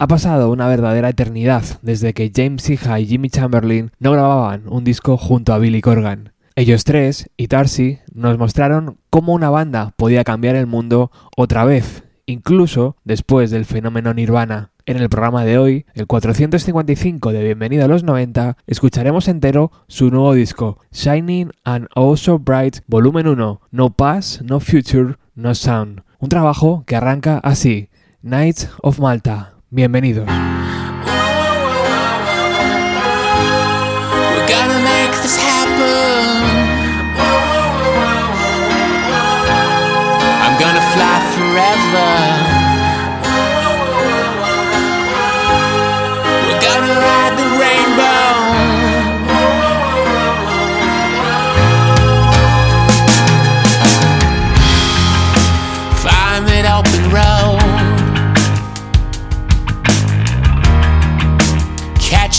Ha 0.00 0.06
pasado 0.06 0.52
una 0.52 0.68
verdadera 0.68 1.08
eternidad 1.08 1.64
desde 1.82 2.14
que 2.14 2.30
James 2.32 2.70
Iha 2.70 3.00
y 3.00 3.06
Jimmy 3.06 3.30
Chamberlain 3.30 3.90
no 3.98 4.12
grababan 4.12 4.62
un 4.68 4.84
disco 4.84 5.16
junto 5.16 5.52
a 5.52 5.58
Billy 5.58 5.80
Corgan. 5.80 6.34
Ellos 6.54 6.84
tres 6.84 7.28
y 7.36 7.48
Tarsi 7.48 7.98
nos 8.14 8.38
mostraron 8.38 8.98
cómo 9.10 9.32
una 9.32 9.50
banda 9.50 9.94
podía 9.96 10.22
cambiar 10.22 10.54
el 10.54 10.68
mundo 10.68 11.10
otra 11.36 11.64
vez, 11.64 12.04
incluso 12.26 12.94
después 13.02 13.50
del 13.50 13.64
fenómeno 13.64 14.14
Nirvana. 14.14 14.70
En 14.86 14.98
el 14.98 15.08
programa 15.08 15.44
de 15.44 15.58
hoy, 15.58 15.84
el 15.94 16.06
455 16.06 17.32
de 17.32 17.42
Bienvenido 17.42 17.84
a 17.84 17.88
los 17.88 18.04
90, 18.04 18.56
escucharemos 18.68 19.26
entero 19.26 19.72
su 19.88 20.12
nuevo 20.12 20.32
disco, 20.32 20.78
Shining 20.92 21.50
and 21.64 21.88
Oh 21.96 22.16
So 22.16 22.38
Bright, 22.38 22.82
volumen 22.86 23.26
1, 23.26 23.62
No 23.72 23.90
Past, 23.90 24.42
No 24.42 24.60
Future, 24.60 25.16
No 25.34 25.56
Sound. 25.56 26.02
Un 26.20 26.28
trabajo 26.28 26.84
que 26.86 26.94
arranca 26.94 27.38
así, 27.38 27.88
Nights 28.22 28.70
of 28.80 29.00
Malta. 29.00 29.57
Bienvenidos. 29.70 30.26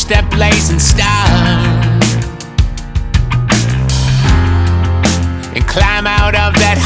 That 0.09 0.27
blazing 0.31 0.80
star. 0.80 1.26
And 5.55 5.68
climb 5.68 6.07
out 6.07 6.34
of 6.34 6.54
that 6.55 6.77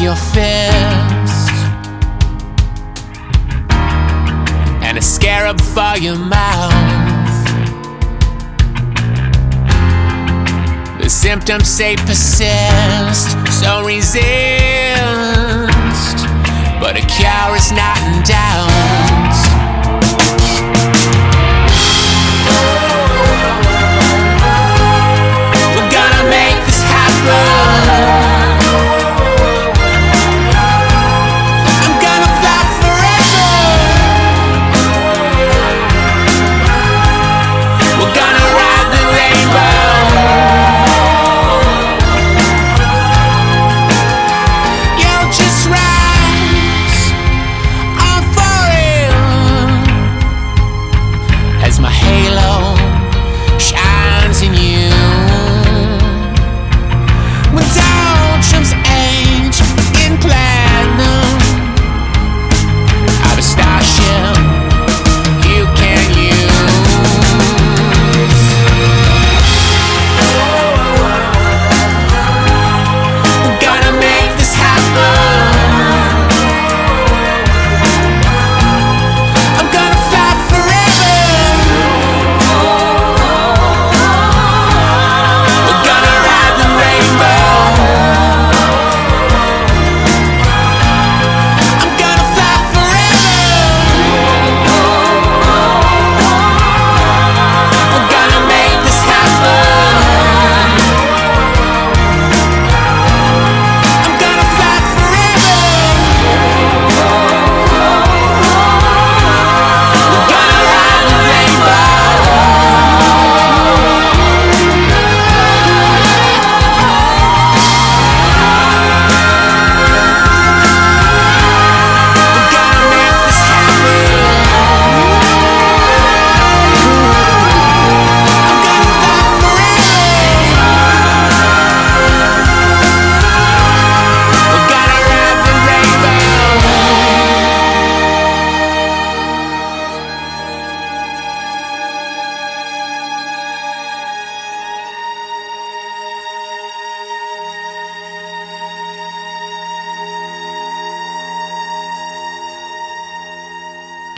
your 0.00 0.14
fist 0.14 1.52
and 4.84 4.96
a 4.96 5.02
scarab 5.02 5.60
for 5.60 5.98
your 5.98 6.16
mouth. 6.16 6.72
The 11.00 11.10
symptoms 11.10 11.68
say 11.68 11.96
persist, 11.96 13.30
so 13.60 13.84
resist, 13.84 14.18
but 16.80 16.96
a 16.96 17.04
cure 17.06 17.56
is 17.56 17.72
not 17.72 17.98
in 18.02 18.22
doubt. 18.22 18.77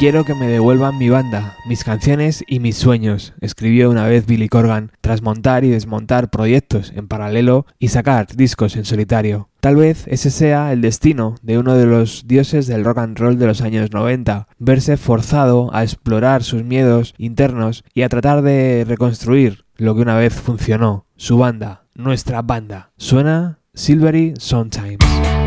Quiero 0.00 0.24
que 0.24 0.34
me 0.34 0.46
devuelvan 0.46 0.96
mi 0.96 1.10
banda, 1.10 1.58
mis 1.66 1.84
canciones 1.84 2.42
y 2.48 2.58
mis 2.58 2.78
sueños, 2.78 3.34
escribió 3.42 3.90
una 3.90 4.06
vez 4.06 4.24
Billy 4.24 4.48
Corgan, 4.48 4.92
tras 5.02 5.20
montar 5.20 5.62
y 5.62 5.68
desmontar 5.68 6.30
proyectos 6.30 6.90
en 6.96 7.06
paralelo 7.06 7.66
y 7.78 7.88
sacar 7.88 8.26
discos 8.34 8.76
en 8.76 8.86
solitario. 8.86 9.50
Tal 9.60 9.76
vez 9.76 10.06
ese 10.06 10.30
sea 10.30 10.72
el 10.72 10.80
destino 10.80 11.34
de 11.42 11.58
uno 11.58 11.74
de 11.74 11.84
los 11.84 12.26
dioses 12.26 12.66
del 12.66 12.82
rock 12.82 12.96
and 12.96 13.18
roll 13.18 13.38
de 13.38 13.46
los 13.46 13.60
años 13.60 13.92
90, 13.92 14.48
verse 14.58 14.96
forzado 14.96 15.68
a 15.74 15.82
explorar 15.82 16.44
sus 16.44 16.64
miedos 16.64 17.12
internos 17.18 17.84
y 17.92 18.00
a 18.00 18.08
tratar 18.08 18.40
de 18.40 18.86
reconstruir 18.88 19.66
lo 19.76 19.94
que 19.94 20.00
una 20.00 20.16
vez 20.16 20.32
funcionó, 20.32 21.04
su 21.16 21.36
banda, 21.36 21.84
nuestra 21.94 22.40
banda. 22.40 22.90
Suena 22.96 23.58
Silvery 23.74 24.32
Sometimes. 24.38 25.39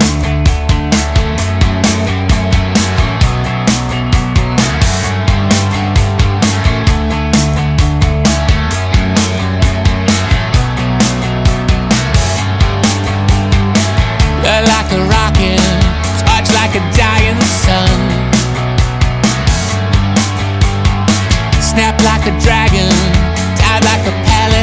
Like 14.66 14.92
a 14.92 15.02
rocket, 15.06 15.60
touch 16.24 16.48
like 16.54 16.76
a 16.76 16.84
dying 16.96 17.40
sun. 17.64 18.00
Snap 21.60 22.00
like 22.04 22.26
a 22.28 22.34
dragon, 22.40 22.90
die 23.60 23.82
like 23.84 24.06
a 24.08 24.14
pelican. 24.26 24.63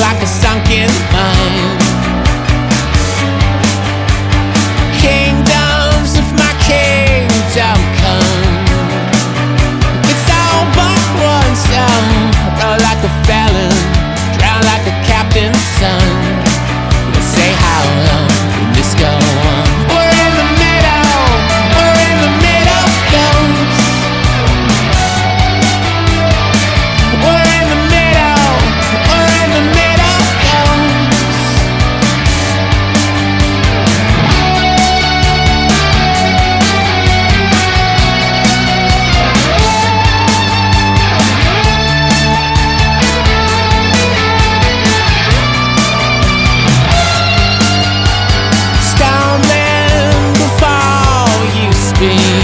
Like 0.00 0.22
a 0.22 0.26
be. 51.98 52.35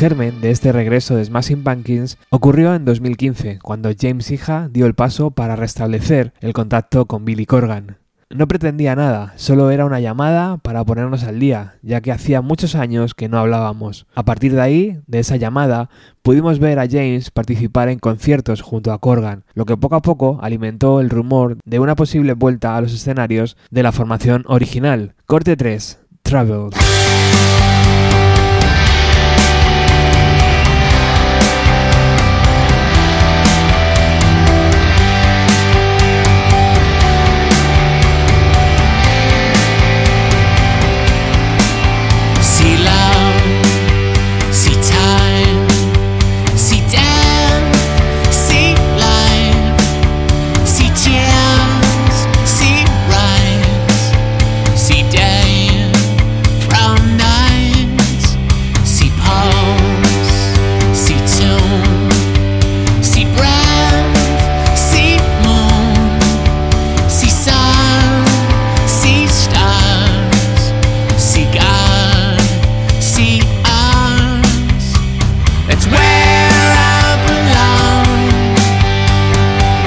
Germen 0.00 0.40
de 0.40 0.50
este 0.50 0.72
regreso 0.72 1.14
de 1.14 1.26
Smashing 1.26 1.62
Pumpkins 1.62 2.16
ocurrió 2.30 2.74
en 2.74 2.86
2015, 2.86 3.58
cuando 3.58 3.90
James 3.94 4.30
Hija 4.30 4.70
dio 4.72 4.86
el 4.86 4.94
paso 4.94 5.30
para 5.30 5.56
restablecer 5.56 6.32
el 6.40 6.54
contacto 6.54 7.04
con 7.04 7.26
Billy 7.26 7.44
Corgan. 7.44 7.98
No 8.30 8.48
pretendía 8.48 8.96
nada, 8.96 9.34
solo 9.36 9.70
era 9.70 9.84
una 9.84 10.00
llamada 10.00 10.56
para 10.56 10.82
ponernos 10.86 11.24
al 11.24 11.38
día, 11.38 11.74
ya 11.82 12.00
que 12.00 12.12
hacía 12.12 12.40
muchos 12.40 12.76
años 12.76 13.12
que 13.12 13.28
no 13.28 13.38
hablábamos. 13.38 14.06
A 14.14 14.24
partir 14.24 14.54
de 14.54 14.62
ahí, 14.62 14.98
de 15.06 15.18
esa 15.18 15.36
llamada, 15.36 15.90
pudimos 16.22 16.60
ver 16.60 16.78
a 16.78 16.88
James 16.88 17.30
participar 17.30 17.90
en 17.90 17.98
conciertos 17.98 18.62
junto 18.62 18.94
a 18.94 19.00
Corgan, 19.00 19.44
lo 19.52 19.66
que 19.66 19.76
poco 19.76 19.96
a 19.96 20.02
poco 20.02 20.38
alimentó 20.40 21.02
el 21.02 21.10
rumor 21.10 21.58
de 21.66 21.78
una 21.78 21.94
posible 21.94 22.32
vuelta 22.32 22.74
a 22.74 22.80
los 22.80 22.94
escenarios 22.94 23.58
de 23.70 23.82
la 23.82 23.92
formación 23.92 24.44
original. 24.46 25.12
Corte 25.26 25.58
3, 25.58 25.98
Travel. 26.22 26.70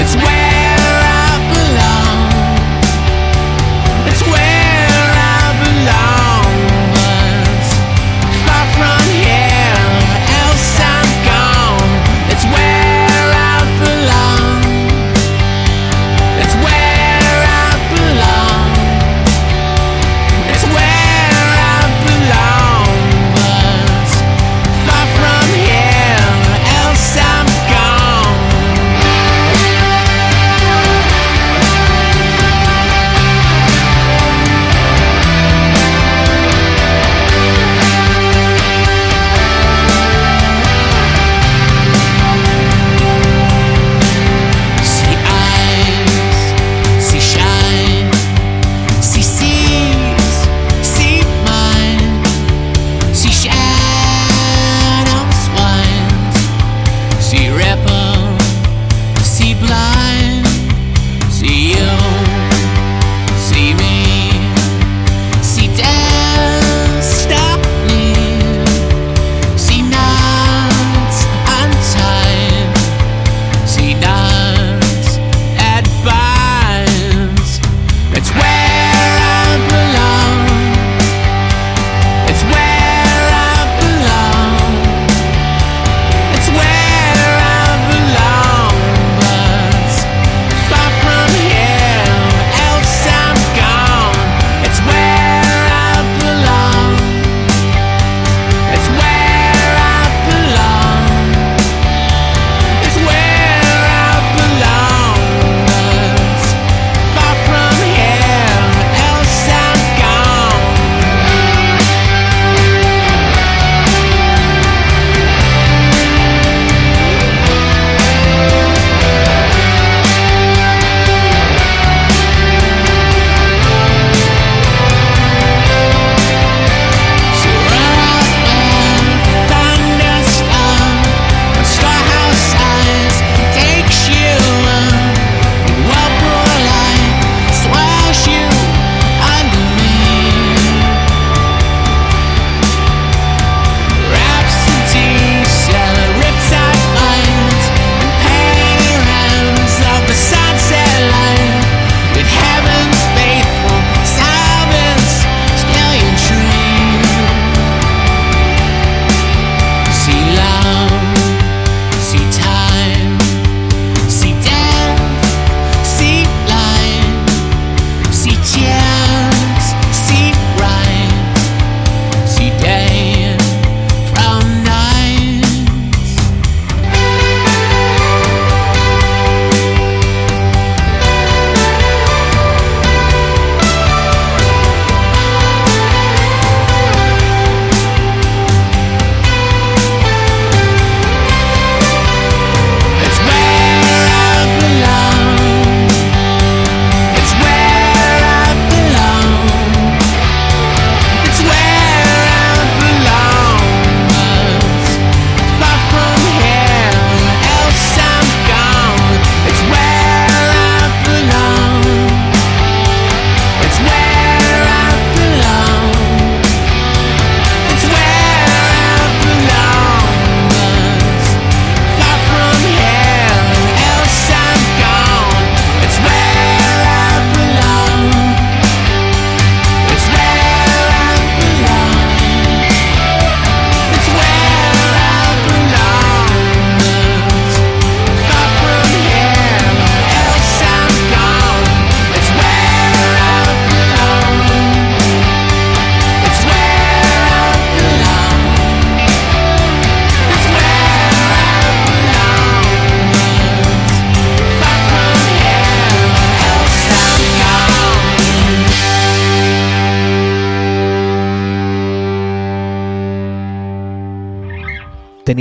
It's 0.05 0.17
where 0.17 0.42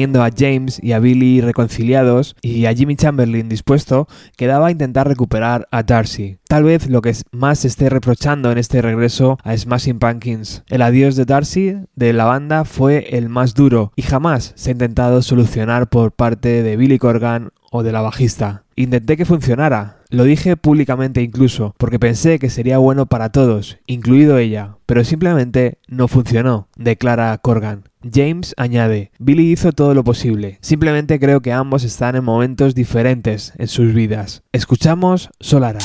A 0.02 0.30
James 0.36 0.80
y 0.82 0.92
a 0.92 0.98
Billy 0.98 1.40
reconciliados 1.40 2.34
y 2.42 2.66
a 2.66 2.74
Jimmy 2.74 2.96
Chamberlain 2.96 3.48
dispuesto, 3.48 4.08
quedaba 4.36 4.72
intentar 4.72 5.06
recuperar 5.06 5.68
a 5.70 5.84
Darcy. 5.84 6.38
Tal 6.48 6.64
vez 6.64 6.88
lo 6.88 7.02
que 7.02 7.14
más 7.30 7.60
se 7.60 7.68
esté 7.68 7.88
reprochando 7.88 8.50
en 8.50 8.58
este 8.58 8.82
regreso 8.82 9.38
a 9.44 9.56
Smashing 9.56 10.00
Pumpkins. 10.00 10.64
El 10.68 10.82
adiós 10.82 11.14
de 11.14 11.24
Darcy 11.24 11.76
de 11.94 12.12
la 12.12 12.24
banda 12.24 12.64
fue 12.64 13.16
el 13.16 13.28
más 13.28 13.54
duro 13.54 13.92
y 13.94 14.02
jamás 14.02 14.52
se 14.56 14.70
ha 14.70 14.72
intentado 14.72 15.22
solucionar 15.22 15.88
por 15.88 16.10
parte 16.10 16.64
de 16.64 16.76
Billy 16.76 16.98
Corgan 16.98 17.52
o 17.72 17.82
de 17.82 17.90
la 17.90 18.02
bajista. 18.02 18.64
Intenté 18.76 19.16
que 19.16 19.24
funcionara, 19.24 19.96
lo 20.10 20.24
dije 20.24 20.56
públicamente 20.56 21.22
incluso, 21.22 21.74
porque 21.78 21.98
pensé 21.98 22.38
que 22.38 22.50
sería 22.50 22.76
bueno 22.76 23.06
para 23.06 23.30
todos, 23.30 23.78
incluido 23.86 24.36
ella, 24.36 24.76
pero 24.84 25.04
simplemente 25.04 25.78
no 25.88 26.06
funcionó, 26.06 26.68
declara 26.76 27.36
Corgan. 27.38 27.84
James 28.02 28.54
añade, 28.58 29.10
Billy 29.18 29.50
hizo 29.50 29.72
todo 29.72 29.94
lo 29.94 30.04
posible, 30.04 30.58
simplemente 30.60 31.18
creo 31.18 31.40
que 31.40 31.52
ambos 31.52 31.82
están 31.82 32.14
en 32.14 32.24
momentos 32.24 32.74
diferentes 32.74 33.54
en 33.56 33.68
sus 33.68 33.94
vidas. 33.94 34.42
Escuchamos 34.52 35.30
Solara. 35.40 35.78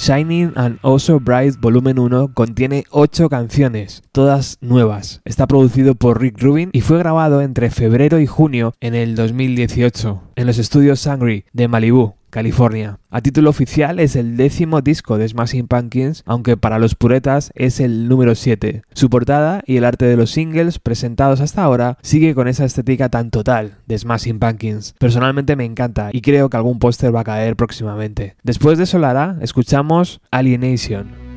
Shining 0.00 0.52
and 0.56 0.78
Also 0.80 1.20
Bright 1.20 1.56
Volumen 1.60 1.98
1 1.98 2.28
contiene 2.32 2.84
8 2.88 3.28
canciones, 3.28 4.02
todas 4.12 4.56
nuevas. 4.62 5.20
Está 5.26 5.46
producido 5.46 5.94
por 5.94 6.22
Rick 6.22 6.40
Rubin 6.40 6.70
y 6.72 6.80
fue 6.80 6.96
grabado 6.96 7.42
entre 7.42 7.68
febrero 7.68 8.18
y 8.18 8.24
junio 8.24 8.72
en 8.80 8.94
el 8.94 9.14
2018 9.14 10.22
en 10.36 10.46
los 10.46 10.56
estudios 10.56 11.00
Sangry 11.00 11.44
de 11.52 11.68
Malibu, 11.68 12.14
California. 12.30 12.98
A 13.10 13.20
título 13.20 13.50
oficial 13.50 14.00
es 14.00 14.16
el 14.16 14.36
décimo 14.36 14.80
disco 14.80 15.18
de 15.18 15.28
Smashing 15.28 15.68
Pumpkins, 15.68 16.22
aunque 16.26 16.56
para 16.56 16.78
los 16.78 16.94
puretas 16.94 17.50
es 17.54 17.80
el 17.80 18.08
número 18.08 18.34
7. 18.34 18.82
Su 18.94 19.10
portada 19.10 19.62
y 19.66 19.76
el 19.76 19.84
arte 19.84 20.06
de 20.06 20.16
los 20.16 20.30
singles 20.30 20.78
presentados 20.78 21.40
hasta 21.40 21.62
ahora 21.62 21.98
sigue 22.02 22.34
con 22.34 22.48
esa 22.48 22.64
estética 22.64 23.08
tan 23.08 23.30
total 23.30 23.78
de 23.86 23.98
Smashing 23.98 24.38
Pumpkins. 24.38 24.94
Personalmente 24.98 25.56
me 25.56 25.64
encanta 25.64 26.10
y 26.12 26.20
creo 26.20 26.48
que 26.48 26.56
algún 26.56 26.78
póster 26.78 27.14
va 27.14 27.20
a 27.20 27.24
caer 27.24 27.56
próximamente. 27.56 28.36
Después 28.42 28.78
de 28.78 28.86
Solara, 28.86 29.36
escuchamos 29.40 30.20
Alienation. 30.30 31.29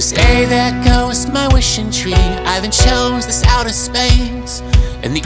So 0.00 0.14
stay 0.14 0.46
there 0.46 0.72
goes 0.82 1.28
my 1.28 1.46
wishing 1.52 1.90
tree. 1.90 2.14
I 2.14 2.58
then 2.60 2.70
chose 2.70 3.26
this 3.26 3.44
outer 3.44 3.68
space 3.68 4.62
and 5.02 5.14
the 5.14 5.20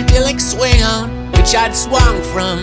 idyllic 0.00 0.40
swing 0.40 0.82
on 0.82 1.10
which 1.32 1.54
I'd 1.54 1.76
swung 1.76 2.22
from. 2.32 2.62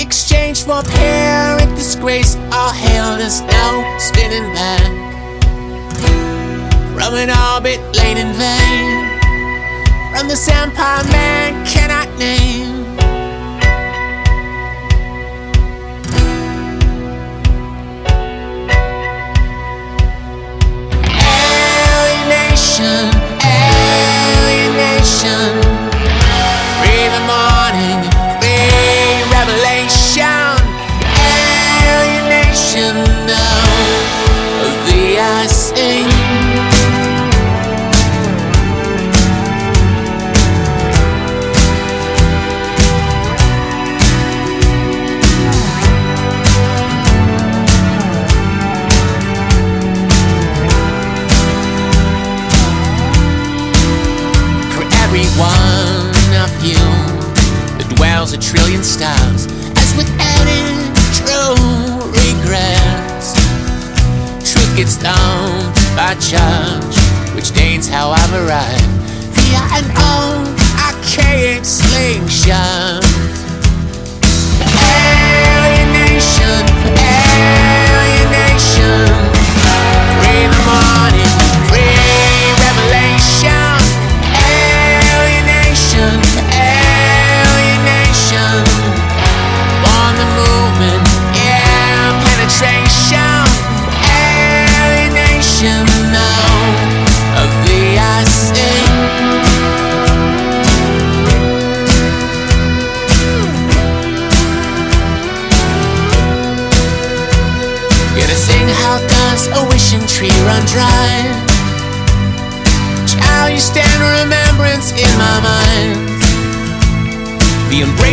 Exchange 0.00 0.64
for 0.64 0.80
apparent 0.80 1.76
disgrace, 1.76 2.34
all 2.50 2.72
hail 2.72 3.14
is 3.20 3.42
now 3.42 3.98
spinning 3.98 4.52
back 4.52 4.90
from 6.96 7.14
an 7.14 7.30
orbit 7.30 7.78
laid 7.94 8.18
in 8.18 8.32
vain. 8.34 9.20
From 10.10 10.26
this 10.26 10.48
empire 10.48 11.04
man 11.12 11.64
cannot 11.64 12.08
name. 12.18 12.79
charge, 66.20 66.96
which 67.34 67.50
dates 67.52 67.88
how 67.88 68.10
I've 68.10 68.34
arrived 68.34 68.84
via 69.34 69.62
an 69.78 69.86
old 69.96 70.48
archaic 70.78 71.64
slingshot. 71.64 73.09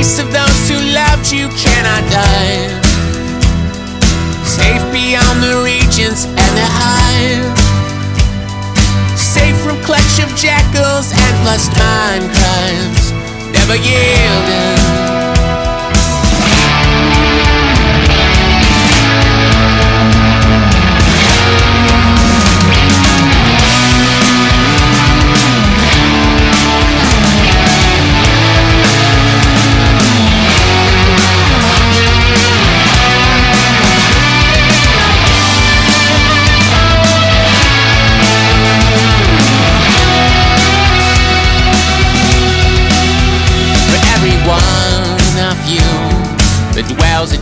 The 0.08 0.24
of 0.24 0.32
those 0.32 0.70
who 0.70 0.80
loved 0.96 1.34
you 1.34 1.50
cannot 1.50 2.10
die. 2.10 2.70
Safe 4.46 4.82
beyond 4.94 5.44
the 5.44 5.62
regions 5.66 6.24
and 6.24 6.54
the 6.56 6.68
hive. 6.80 7.58
Safe 9.20 9.58
from 9.58 9.76
clutch 9.84 10.24
of 10.24 10.34
jackals 10.38 11.12
and 11.12 11.46
lust 11.46 11.72
mind 11.78 12.24
crimes. 12.32 13.12
Never 13.52 13.76
yielding. 13.76 14.77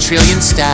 trillion 0.06 0.39
steps. 0.39 0.64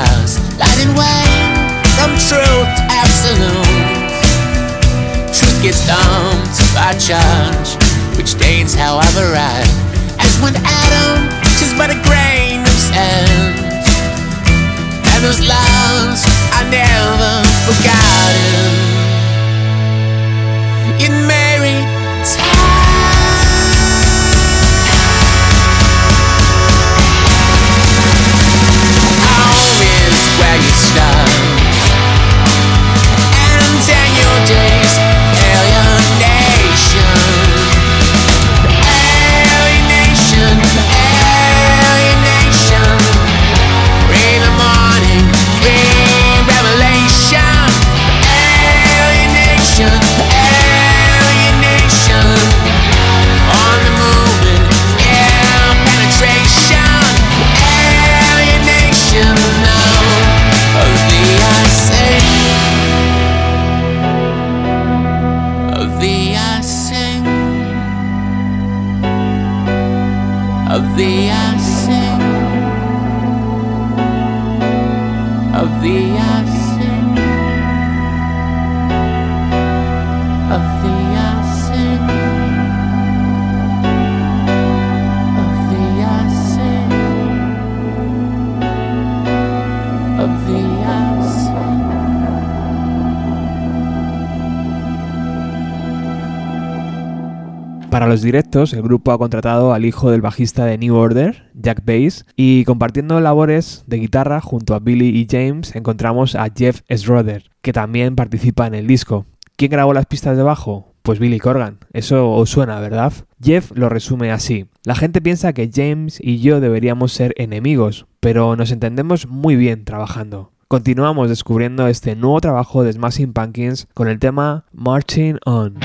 Los 98.11 98.21
directos, 98.21 98.73
el 98.73 98.81
grupo 98.81 99.13
ha 99.13 99.17
contratado 99.17 99.73
al 99.73 99.85
hijo 99.85 100.11
del 100.11 100.19
bajista 100.19 100.65
de 100.65 100.77
New 100.77 100.93
Order, 100.95 101.49
Jack 101.53 101.85
Bass, 101.85 102.25
y 102.35 102.65
compartiendo 102.65 103.21
labores 103.21 103.85
de 103.87 103.99
guitarra 103.99 104.41
junto 104.41 104.75
a 104.75 104.79
Billy 104.79 105.07
y 105.17 105.27
James 105.31 105.73
encontramos 105.77 106.35
a 106.35 106.49
Jeff 106.53 106.81
Schroeder, 106.93 107.49
que 107.61 107.71
también 107.71 108.17
participa 108.17 108.67
en 108.67 108.73
el 108.73 108.85
disco. 108.85 109.25
¿Quién 109.55 109.71
grabó 109.71 109.93
las 109.93 110.07
pistas 110.07 110.35
de 110.35 110.43
bajo? 110.43 110.93
Pues 111.03 111.19
Billy 111.19 111.39
Corgan. 111.39 111.77
Eso 111.93 112.29
os 112.31 112.49
suena, 112.49 112.81
¿verdad? 112.81 113.13
Jeff 113.41 113.71
lo 113.75 113.87
resume 113.87 114.29
así. 114.29 114.65
La 114.83 114.95
gente 114.95 115.21
piensa 115.21 115.53
que 115.53 115.71
James 115.73 116.19
y 116.21 116.39
yo 116.39 116.59
deberíamos 116.59 117.13
ser 117.13 117.33
enemigos, 117.37 118.07
pero 118.19 118.57
nos 118.57 118.71
entendemos 118.71 119.25
muy 119.27 119.55
bien 119.55 119.85
trabajando. 119.85 120.51
Continuamos 120.67 121.29
descubriendo 121.29 121.87
este 121.87 122.17
nuevo 122.17 122.41
trabajo 122.41 122.83
de 122.83 122.91
Smashing 122.91 123.31
Pumpkins 123.31 123.87
con 123.93 124.09
el 124.09 124.19
tema 124.19 124.65
Marching 124.73 125.37
On. 125.45 125.79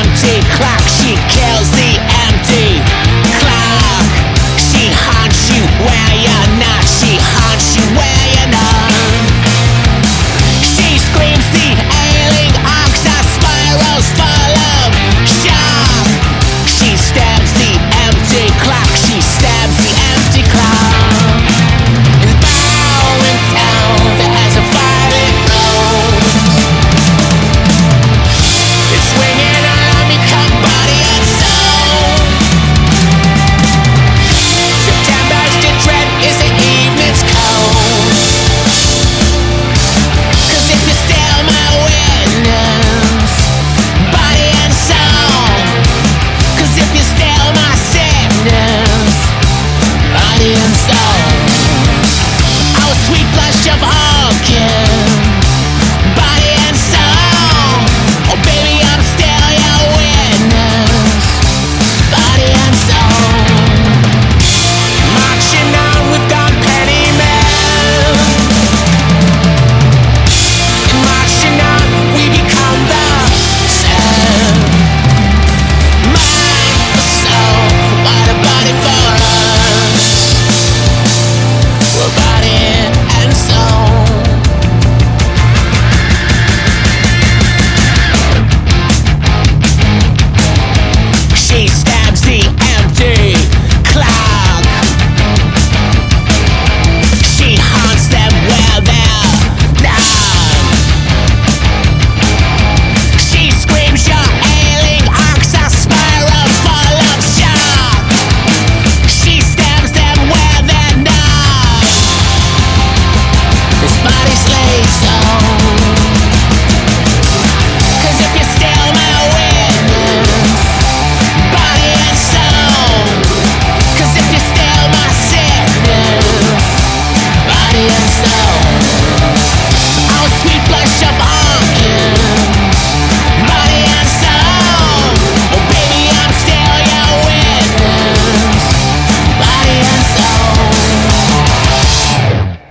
Empty 0.00 0.40
clock. 0.56 0.80
She 0.88 1.12
kills 1.28 1.68
the 1.76 1.92
empty 2.24 2.80
clock. 3.36 4.08
She 4.56 4.88
haunts 5.04 5.52
you 5.52 5.62
where 5.84 6.14
you're 6.24 6.50
not. 6.56 6.84
She 6.88 7.18
haunts 7.20 7.76
you 7.76 7.84
where 7.96 8.09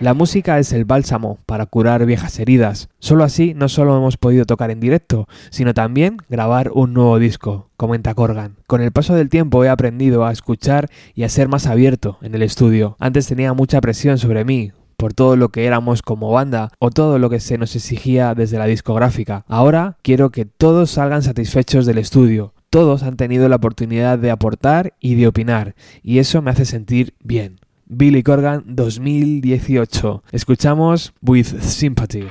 La 0.09 0.15
música 0.15 0.57
es 0.57 0.73
el 0.73 0.85
bálsamo 0.85 1.37
para 1.45 1.67
curar 1.67 2.03
viejas 2.07 2.39
heridas. 2.39 2.89
Solo 2.97 3.23
así 3.23 3.53
no 3.53 3.69
solo 3.69 3.95
hemos 3.95 4.17
podido 4.17 4.45
tocar 4.45 4.71
en 4.71 4.79
directo, 4.79 5.27
sino 5.51 5.75
también 5.75 6.17
grabar 6.27 6.71
un 6.73 6.93
nuevo 6.93 7.19
disco, 7.19 7.69
comenta 7.77 8.15
Corgan. 8.15 8.55
Con 8.65 8.81
el 8.81 8.91
paso 8.91 9.13
del 9.13 9.29
tiempo 9.29 9.63
he 9.63 9.69
aprendido 9.69 10.25
a 10.25 10.31
escuchar 10.31 10.89
y 11.13 11.25
a 11.25 11.29
ser 11.29 11.47
más 11.47 11.67
abierto 11.67 12.17
en 12.23 12.33
el 12.33 12.41
estudio. 12.41 12.95
Antes 12.97 13.27
tenía 13.27 13.53
mucha 13.53 13.81
presión 13.81 14.17
sobre 14.17 14.45
mí, 14.45 14.71
por 14.97 15.13
todo 15.13 15.35
lo 15.35 15.49
que 15.49 15.67
éramos 15.67 16.01
como 16.01 16.31
banda 16.31 16.71
o 16.79 16.89
todo 16.89 17.19
lo 17.19 17.29
que 17.29 17.39
se 17.39 17.59
nos 17.59 17.75
exigía 17.75 18.33
desde 18.33 18.57
la 18.57 18.65
discográfica. 18.65 19.45
Ahora 19.47 19.97
quiero 20.01 20.31
que 20.31 20.45
todos 20.45 20.89
salgan 20.89 21.21
satisfechos 21.21 21.85
del 21.85 21.99
estudio. 21.99 22.55
Todos 22.71 23.03
han 23.03 23.15
tenido 23.15 23.47
la 23.47 23.57
oportunidad 23.57 24.17
de 24.17 24.31
aportar 24.31 24.95
y 24.99 25.13
de 25.13 25.27
opinar, 25.27 25.75
y 26.01 26.17
eso 26.17 26.41
me 26.41 26.49
hace 26.49 26.65
sentir 26.65 27.13
bien. 27.23 27.59
Billy 27.89 28.23
Corgan 28.23 28.63
2018. 28.75 30.21
Escuchamos 30.31 31.11
With 31.21 31.61
Sympathy. 31.61 32.27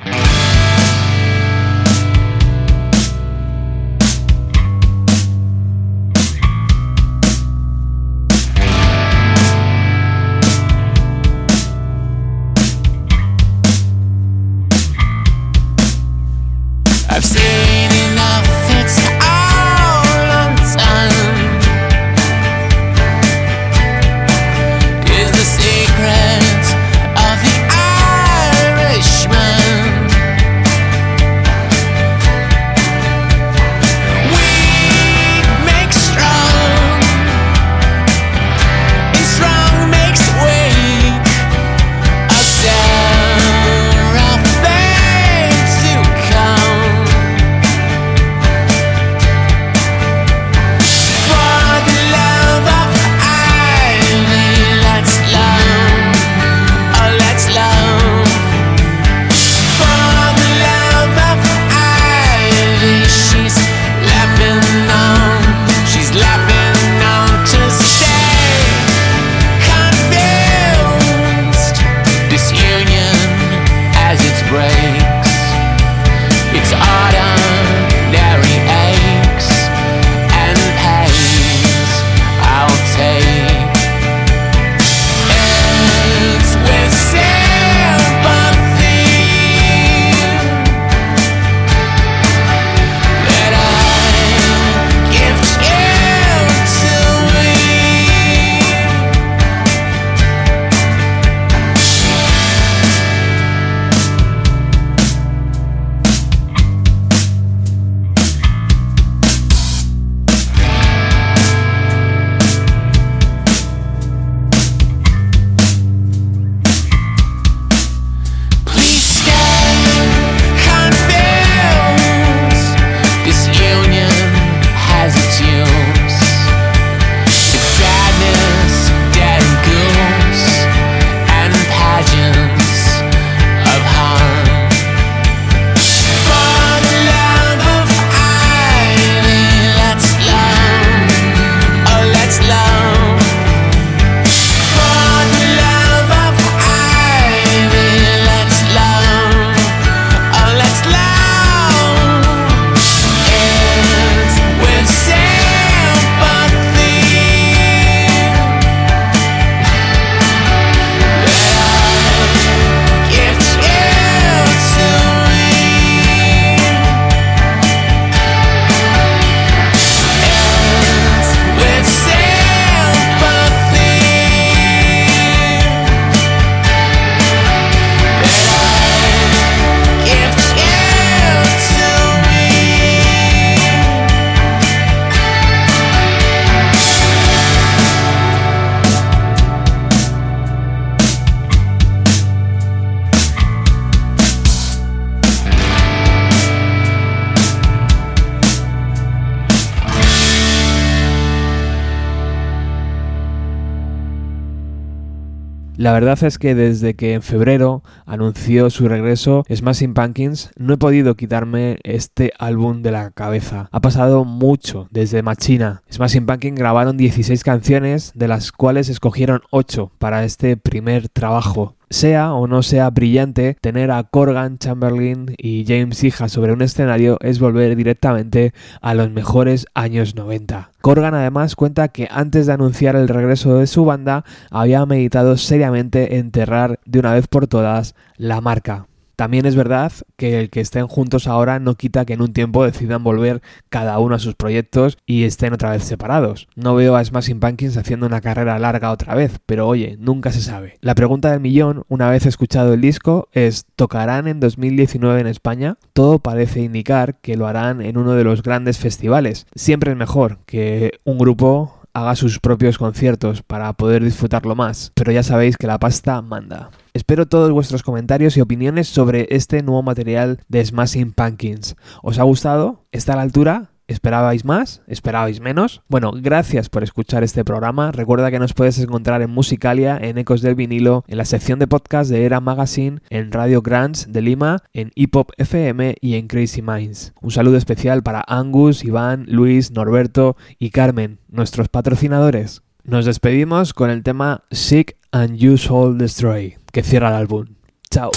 La 205.79 205.93
verdad 205.93 206.21
es 206.25 206.39
que 206.39 206.57
desde 206.57 206.95
que 206.95 207.13
en 207.13 207.23
febrero 207.23 207.85
anunció 208.05 208.69
su 208.69 208.89
regreso 208.89 209.45
Smashing 209.49 209.95
Pumpkins, 209.95 210.51
no 210.57 210.75
he 210.75 210.77
podido 210.77 211.15
quitarme 211.15 211.79
este 211.85 212.33
álbum 212.37 212.83
de 212.83 212.91
la 212.91 213.13
cabeza. 213.13 213.69
Ha 213.71 213.79
pasado 213.79 214.25
mucho 214.25 214.89
desde 214.91 215.23
Machina. 215.23 215.85
Smashing 215.89 216.27
Pumpkins 216.27 216.59
grabaron 216.59 216.97
16 216.97 217.45
canciones, 217.45 218.11
de 218.17 218.27
las 218.27 218.51
cuales 218.51 218.89
escogieron 218.89 219.43
8 219.53 219.93
para 220.01 220.25
este 220.25 220.57
primer 220.57 221.09
trabajo. 221.11 221.78
Sea 221.91 222.35
o 222.35 222.47
no 222.47 222.63
sea 222.63 222.91
brillante, 222.91 223.57
tener 223.61 223.91
a 223.91 224.03
Corgan, 224.05 224.59
Chamberlain 224.59 225.35
y 225.39 225.65
James 225.67 226.05
Hija 226.05 226.29
sobre 226.29 226.53
un 226.53 226.61
escenario 226.61 227.17
es 227.21 227.39
volver 227.39 227.77
directamente 227.77 228.53
a 228.83 228.95
los 228.95 229.11
mejores 229.11 229.67
años 229.75 230.15
90. 230.15 230.71
Corgan 230.83 231.15
además 231.15 231.57
cuenta 231.57 231.89
que 231.89 232.09
antes 232.11 232.47
de 232.47 232.53
anunciar 232.53 232.95
el 232.97 233.09
regreso 233.09 233.59
de 233.59 233.67
su 233.67 233.85
banda 233.85 234.25
había 234.51 234.85
meditado 234.85 235.39
seriamente 235.39 236.19
enterrar 236.19 236.79
de 236.85 236.99
una 236.99 237.15
vez 237.15 237.27
por 237.27 237.47
todas 237.47 237.95
la 238.17 238.41
marca. 238.41 238.88
También 239.19 239.47
es 239.47 239.57
verdad 239.57 239.91
que 240.17 240.39
el 240.39 240.49
que 240.49 240.61
estén 240.61 240.87
juntos 240.87 241.27
ahora 241.27 241.59
no 241.59 241.75
quita 241.75 242.05
que 242.05 242.13
en 242.13 242.23
un 242.23 242.33
tiempo 242.33 242.65
decidan 242.65 243.03
volver 243.03 243.43
cada 243.69 243.99
uno 243.99 244.15
a 244.15 244.21
sus 244.21 244.37
proyectos 244.37 244.97
y 245.07 245.25
estén 245.25 245.53
otra 245.53 245.73
vez 245.73 245.83
separados. 245.83 246.47
No 246.55 246.77
veo 246.77 246.95
a 246.95 247.05
Smashing 247.05 247.41
Pumpkins 247.41 247.77
haciendo 247.77 248.07
una 248.07 248.21
carrera 248.21 248.61
larga 248.61 248.93
otra 248.93 249.17
vez, 249.17 249.41
pero 249.45 249.67
oye, 249.67 249.97
nunca 249.99 250.31
se 250.31 250.41
sabe. 250.41 250.79
La 250.83 250.95
pregunta 250.95 251.33
del 251.33 251.41
millón, 251.41 251.83
una 251.89 252.09
vez 252.09 252.27
escuchado 252.27 252.73
el 252.75 252.81
disco, 252.81 253.29
es 253.33 253.67
¿tocarán 253.75 254.29
en 254.29 254.39
2019 254.39 255.21
en 255.21 255.27
España? 255.27 255.79
Todo 255.95 256.21
parece 256.21 256.61
indicar 256.61 257.17
que 257.17 257.37
lo 257.37 257.49
harán 257.49 257.81
en 257.81 257.99
uno 257.99 258.13
de 258.13 258.23
los 258.23 258.45
grandes 258.45 258.79
festivales. 258.79 259.49
Siempre 259.57 259.91
es 259.91 259.97
mejor 259.97 260.39
que 260.47 260.93
un 261.03 261.19
grupo 261.19 261.78
haga 261.99 262.17
sus 262.17 262.39
propios 262.39 262.79
conciertos 262.79 263.43
para 263.43 263.73
poder 263.73 264.05
disfrutarlo 264.05 264.55
más, 264.55 264.93
pero 264.95 265.13
ya 265.13 265.23
sabéis 265.23 265.57
que 265.57 265.67
la 265.67 265.79
pasta 265.79 266.23
manda. 266.23 266.71
Espero 266.95 267.27
todos 267.27 267.51
vuestros 267.51 267.83
comentarios 267.83 268.37
y 268.37 268.41
opiniones 268.41 268.89
sobre 268.89 269.27
este 269.31 269.63
nuevo 269.63 269.83
material 269.83 270.41
de 270.49 270.65
Smashing 270.65 271.13
Pumpkins. 271.13 271.77
¿Os 272.03 272.19
ha 272.19 272.25
gustado? 272.25 272.87
¿Está 272.91 273.13
a 273.13 273.17
la 273.17 273.23
altura? 273.23 273.71
¿Esperabais 273.89 274.45
más? 274.45 274.83
¿Esperabais 274.87 275.41
menos? 275.41 275.83
Bueno, 275.89 276.13
gracias 276.15 276.69
por 276.69 276.83
escuchar 276.83 277.25
este 277.25 277.43
programa. 277.43 277.91
Recuerda 277.91 278.31
que 278.31 278.39
nos 278.39 278.53
puedes 278.53 278.79
encontrar 278.79 279.23
en 279.23 279.31
Musicalia, 279.31 279.99
en 280.01 280.19
Ecos 280.19 280.43
del 280.43 280.55
Vinilo, 280.55 281.05
en 281.09 281.17
la 281.17 281.25
sección 281.25 281.59
de 281.59 281.67
podcast 281.67 282.11
de 282.11 282.27
Era 282.27 282.41
Magazine, 282.41 283.01
en 283.09 283.33
Radio 283.33 283.63
Grants 283.63 284.13
de 284.13 284.21
Lima, 284.21 284.59
en 284.75 284.93
Hip 284.95 285.17
Hop 285.17 285.33
FM 285.39 285.97
y 286.03 286.17
en 286.17 286.29
Crazy 286.29 286.61
Minds. 286.61 287.15
Un 287.23 287.31
saludo 287.31 287.57
especial 287.57 288.03
para 288.03 288.23
Angus, 288.29 288.85
Iván, 288.85 289.25
Luis, 289.27 289.71
Norberto 289.71 290.37
y 290.59 290.69
Carmen, 290.69 291.19
nuestros 291.29 291.69
patrocinadores. 291.69 292.63
Nos 292.85 293.07
despedimos 293.07 293.73
con 293.73 293.89
el 293.89 294.03
tema 294.03 294.45
Sick 294.51 294.99
and 295.13 295.37
You 295.37 295.57
Soul 295.57 295.97
Destroy, 295.97 296.59
que 296.73 296.83
cierra 296.83 297.09
el 297.09 297.15
álbum. 297.15 297.47
Chao. 297.91 298.11